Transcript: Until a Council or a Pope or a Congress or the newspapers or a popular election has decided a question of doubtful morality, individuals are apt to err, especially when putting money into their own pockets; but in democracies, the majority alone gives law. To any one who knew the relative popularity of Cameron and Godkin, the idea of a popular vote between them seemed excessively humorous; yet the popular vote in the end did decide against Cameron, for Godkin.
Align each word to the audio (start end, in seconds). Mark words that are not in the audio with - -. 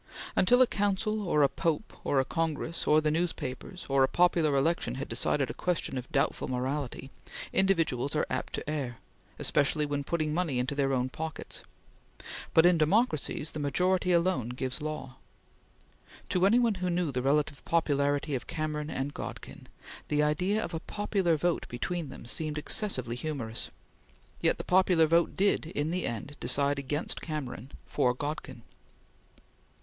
Until 0.35 0.63
a 0.63 0.65
Council 0.65 1.21
or 1.27 1.43
a 1.43 1.47
Pope 1.47 1.93
or 2.03 2.19
a 2.19 2.25
Congress 2.25 2.87
or 2.87 3.01
the 3.01 3.11
newspapers 3.11 3.85
or 3.87 4.03
a 4.03 4.07
popular 4.07 4.55
election 4.55 4.95
has 4.95 5.07
decided 5.07 5.51
a 5.51 5.53
question 5.53 5.95
of 5.95 6.11
doubtful 6.11 6.47
morality, 6.47 7.11
individuals 7.53 8.15
are 8.15 8.25
apt 8.27 8.53
to 8.53 8.67
err, 8.67 8.97
especially 9.37 9.85
when 9.85 10.03
putting 10.03 10.33
money 10.33 10.57
into 10.57 10.73
their 10.73 10.91
own 10.91 11.09
pockets; 11.09 11.61
but 12.55 12.65
in 12.65 12.79
democracies, 12.79 13.51
the 13.51 13.59
majority 13.59 14.11
alone 14.11 14.49
gives 14.49 14.81
law. 14.81 15.17
To 16.29 16.47
any 16.47 16.57
one 16.57 16.73
who 16.81 16.89
knew 16.89 17.11
the 17.11 17.21
relative 17.21 17.63
popularity 17.63 18.33
of 18.33 18.47
Cameron 18.47 18.89
and 18.89 19.13
Godkin, 19.13 19.67
the 20.07 20.23
idea 20.23 20.63
of 20.63 20.73
a 20.73 20.79
popular 20.79 21.37
vote 21.37 21.67
between 21.67 22.09
them 22.09 22.25
seemed 22.25 22.57
excessively 22.57 23.15
humorous; 23.15 23.69
yet 24.41 24.57
the 24.57 24.63
popular 24.63 25.05
vote 25.05 25.39
in 25.39 25.91
the 25.91 26.07
end 26.07 26.27
did 26.29 26.39
decide 26.39 26.79
against 26.79 27.21
Cameron, 27.21 27.71
for 27.85 28.15
Godkin. 28.15 28.63